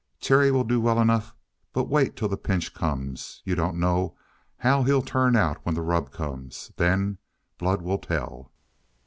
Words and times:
"Terry 0.19 0.49
will 0.49 0.63
do 0.63 0.81
well 0.81 0.99
enough. 0.99 1.35
But 1.73 1.87
wait 1.87 2.15
till 2.15 2.27
the 2.27 2.35
pinch 2.35 2.73
comes. 2.73 3.43
You 3.45 3.53
don't 3.53 3.79
know 3.79 4.15
how 4.57 4.81
he'll 4.81 5.03
turn 5.03 5.35
out 5.35 5.59
when 5.63 5.75
the 5.75 5.83
rub 5.83 6.09
comes. 6.11 6.71
Then 6.77 7.19
blood 7.59 7.83
will 7.83 7.99
tell!" 7.99 8.51